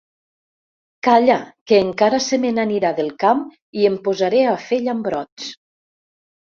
[1.07, 1.35] Calla,
[1.73, 3.47] que encara se me n'anirà del camp
[3.83, 5.57] i em posaré a fer llambrots.